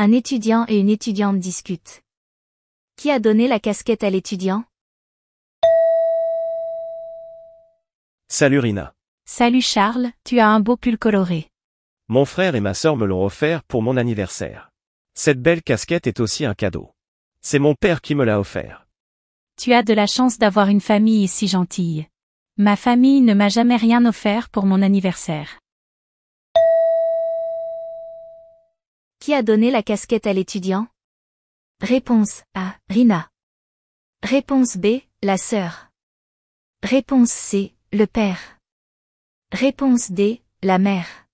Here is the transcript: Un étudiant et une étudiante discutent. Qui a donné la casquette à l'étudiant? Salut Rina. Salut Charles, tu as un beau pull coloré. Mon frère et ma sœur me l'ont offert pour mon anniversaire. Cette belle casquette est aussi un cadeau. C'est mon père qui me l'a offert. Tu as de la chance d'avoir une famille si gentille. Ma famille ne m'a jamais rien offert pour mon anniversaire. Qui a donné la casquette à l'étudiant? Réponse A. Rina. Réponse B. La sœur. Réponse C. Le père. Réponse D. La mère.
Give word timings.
Un 0.00 0.12
étudiant 0.12 0.64
et 0.68 0.78
une 0.78 0.90
étudiante 0.90 1.40
discutent. 1.40 2.04
Qui 2.94 3.10
a 3.10 3.18
donné 3.18 3.48
la 3.48 3.58
casquette 3.58 4.04
à 4.04 4.10
l'étudiant? 4.10 4.62
Salut 8.28 8.60
Rina. 8.60 8.94
Salut 9.24 9.60
Charles, 9.60 10.12
tu 10.22 10.38
as 10.38 10.46
un 10.46 10.60
beau 10.60 10.76
pull 10.76 10.98
coloré. 10.98 11.50
Mon 12.06 12.24
frère 12.24 12.54
et 12.54 12.60
ma 12.60 12.74
sœur 12.74 12.96
me 12.96 13.06
l'ont 13.06 13.24
offert 13.24 13.64
pour 13.64 13.82
mon 13.82 13.96
anniversaire. 13.96 14.70
Cette 15.14 15.42
belle 15.42 15.64
casquette 15.64 16.06
est 16.06 16.20
aussi 16.20 16.44
un 16.44 16.54
cadeau. 16.54 16.92
C'est 17.40 17.58
mon 17.58 17.74
père 17.74 18.00
qui 18.00 18.14
me 18.14 18.24
l'a 18.24 18.38
offert. 18.38 18.86
Tu 19.56 19.72
as 19.72 19.82
de 19.82 19.94
la 19.94 20.06
chance 20.06 20.38
d'avoir 20.38 20.68
une 20.68 20.80
famille 20.80 21.26
si 21.26 21.48
gentille. 21.48 22.06
Ma 22.56 22.76
famille 22.76 23.20
ne 23.20 23.34
m'a 23.34 23.48
jamais 23.48 23.74
rien 23.74 24.06
offert 24.06 24.48
pour 24.48 24.64
mon 24.64 24.80
anniversaire. 24.80 25.58
Qui 29.20 29.34
a 29.34 29.42
donné 29.42 29.70
la 29.70 29.82
casquette 29.82 30.26
à 30.26 30.32
l'étudiant? 30.32 30.86
Réponse 31.80 32.44
A. 32.54 32.76
Rina. 32.88 33.30
Réponse 34.22 34.76
B. 34.76 35.00
La 35.22 35.36
sœur. 35.36 35.88
Réponse 36.82 37.30
C. 37.30 37.74
Le 37.92 38.06
père. 38.06 38.58
Réponse 39.52 40.12
D. 40.12 40.42
La 40.62 40.78
mère. 40.78 41.27